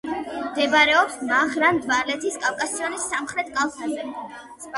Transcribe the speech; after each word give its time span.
მდებარეობს 0.45 1.19
მაღრან-დვალეთის 1.31 2.41
კავკასიონის 2.47 3.07
სამხრეთ 3.13 3.53
კალთაზე. 3.61 4.09